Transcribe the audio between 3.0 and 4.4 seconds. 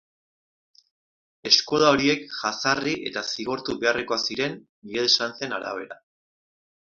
eta zigortu beharrekoak